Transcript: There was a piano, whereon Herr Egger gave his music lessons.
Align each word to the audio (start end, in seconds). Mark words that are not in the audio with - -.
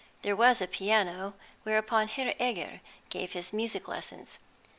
There 0.23 0.35
was 0.35 0.61
a 0.61 0.67
piano, 0.67 1.35
whereon 1.63 2.07
Herr 2.07 2.33
Egger 2.39 2.81
gave 3.11 3.33
his 3.33 3.53
music 3.53 3.87
lessons. 3.87 4.39